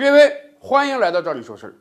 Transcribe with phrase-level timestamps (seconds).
[0.00, 1.74] 各位，欢迎来到这里说事儿。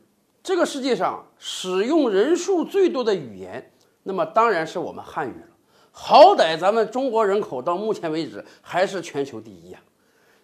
[0.43, 3.71] 这个世界上使用人数最多的语言，
[4.03, 5.47] 那么当然是我们汉语了。
[5.93, 9.79] 好歹咱们中国人口到目前为止还是全球第一呀。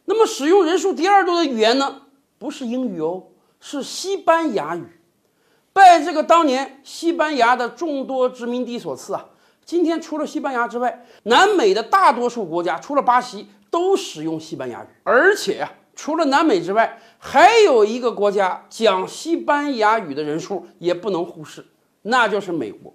[0.05, 2.03] 那么使用人数第二多的语言呢？
[2.39, 3.23] 不是英语哦，
[3.59, 4.85] 是西班牙语。
[5.73, 9.25] 拜这个当年西班牙的众多殖民地所赐啊，
[9.65, 14.87] 今天除了西班牙之外，南美的大多数国家，除了巴西，都使用西班牙语。
[15.03, 21.65] 而且呀，除了南美之外，还有一个国家讲西班牙语的人数也不能忽视，
[22.03, 22.93] 那就是美国。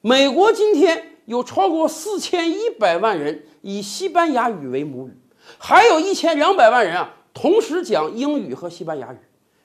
[0.00, 5.12] 美国今天有超过四千一百万人以西班牙语为母语，
[5.58, 9.18] 还有一千两百万人啊，同时讲英语和西班牙语。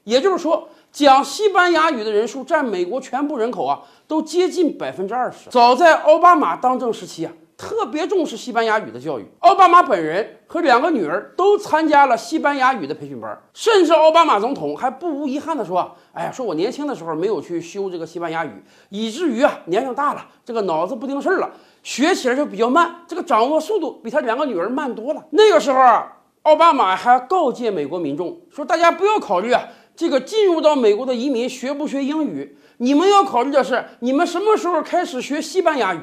[0.04, 5.50] 也就是说，讲西班牙语的人数占美国全部人口啊，都接近百分之二十。
[5.50, 9.26] 早在奥巴马当政时期啊，特别重视西班牙语的教育。
[9.40, 21.50] 奥巴马本人和两个女儿都参加了西班牙语的培训班，甚至奥巴马总统还不无遗憾地说：“哎呀，说我年轻的时候没有去修这个西班牙语，以至于啊年龄大了，这个脑子不定事儿了，
[21.82, 26.12] 学起来就比较慢，这个掌握速度比他两个女儿慢多了。”那个时候啊，
[26.44, 29.64] 奥巴马还告诫美国民众说：“大家不要考虑啊。”
[29.96, 32.58] 这个进入到美国的移民学不学英语？
[32.80, 36.00] 你们要考虑的是，你们什么时候开始学西班牙语？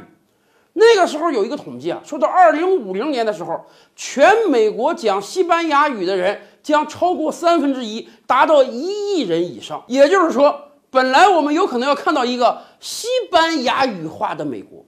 [0.75, 9.85] 那个时候有一个统计啊，说到二零五零年的时候，全美国讲西班牙语的人将超过三分之一，达到一亿人以上。
[9.87, 14.85] 也就是说，本来我们有可能要看到一个西班牙语化的美国，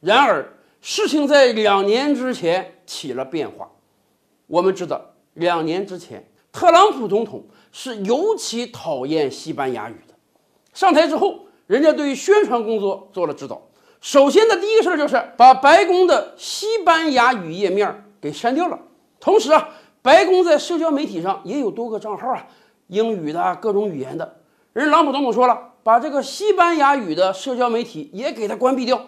[0.00, 3.70] 然而事情在两年之前起了变化。
[4.48, 5.00] 我们知道，
[5.34, 6.26] 两年之前。
[6.52, 10.14] 特朗普总统是尤其讨厌西班牙语的。
[10.74, 13.62] 上台之后，人家对于宣传工作做了指导。
[14.00, 18.78] 首先的第一个事儿就是把白宫的西班牙语页面给删掉了。
[19.20, 19.68] 同时啊，
[20.00, 22.46] 白宫在社交媒体上也有多个账号啊，
[22.86, 24.36] 英语的各种语言的。
[24.72, 29.02] 人特朗普总统说了，把这个西班牙语的社交媒体也给它关闭掉。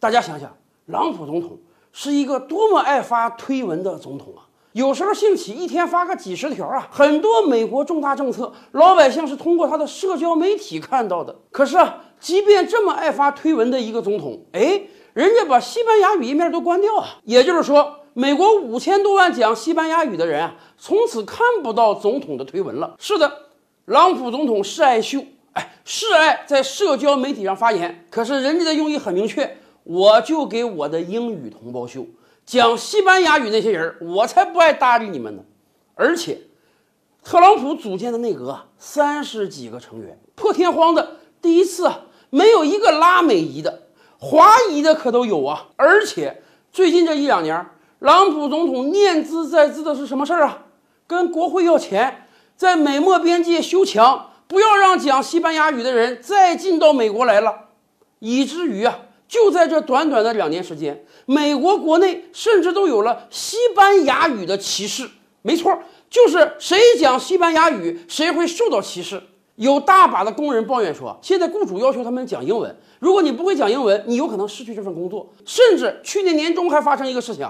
[0.00, 0.56] 大家想想，
[0.86, 1.58] 朗普总统
[1.92, 4.48] 是一个多么爱发推文的总统啊！
[4.74, 11.32] 有时候兴起一天发个几十条啊，很多美国重大政策，老百姓是通过他的社交媒体看到的。
[11.52, 17.06] 可是啊，即便这么爱发推文的一个总统，哎，人家把西班牙语一面都关掉啊。
[17.22, 22.96] 也就是说，美国五千多万讲西班牙语的人啊，从此看不到总统的推文了。
[22.98, 23.32] 是的，
[23.84, 25.20] 朗普总统是爱秀，
[25.52, 28.04] 哎，是爱在社交媒体上发言。
[28.10, 32.06] 可是人家的用意很明确，我就给我的英语同胞秀。
[32.44, 35.42] 讲西班牙语那些人，我才不爱搭理你们呢。
[35.94, 36.42] 而且，
[37.22, 41.90] 特朗普组建的内阁，三十几个成员，破天荒的第一次，
[42.28, 43.84] 没有一个拉美裔的，
[44.18, 45.68] 华裔的可都有啊。
[45.76, 47.68] 而且最近这一两年，特
[48.00, 50.64] 朗普总统念兹在兹的是什么事儿啊？
[51.06, 57.68] 跟国会要钱，在美墨边界修墙，不要让讲西班牙语的人再进到美国来了，
[58.18, 58.98] 以至于啊。
[59.34, 65.10] 就在这短短的两年时间，美国国内甚至都有了西班牙语的歧视。
[65.42, 65.76] 没错，
[66.08, 69.20] 就是谁讲西班牙语，谁会受到歧视。
[69.56, 75.28] 有大把的工人抱怨说，现在雇主要求他们讲英文，如果你不会讲英文，你有可能失去这份工作。
[75.44, 77.44] 甚至去年年中还发生一个事情，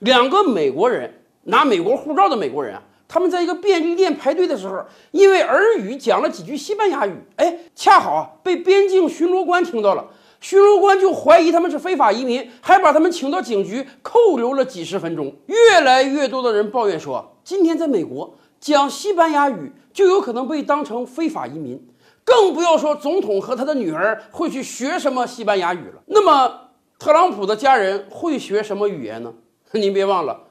[0.00, 10.04] 两个美国人拿美国护照的美国人啊，他们在一个便利店排队的时候，因为耳语讲了几句西班牙语，哎，恰好啊被边境巡逻官听到了。
[10.40, 15.34] 巡逻官就怀疑他们是非法移民，还把他们请到警局扣留了几十分钟。
[15.46, 21.84] 越来越多的人抱怨说，今天在美国讲西班牙语就有可能被当成非法移民，
[22.24, 26.02] 更不要说总统和他的女儿会去学什么西班牙语了。
[26.06, 29.32] 那么，特朗普的家人会学什么语言呢？
[29.72, 30.44] 您别忘了，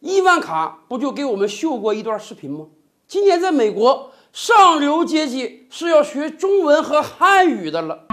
[0.00, 2.66] 伊万卡不就给我们秀过一段视频吗？
[3.08, 8.06] 今年在美国，上流阶级是要学中文和汉语的了。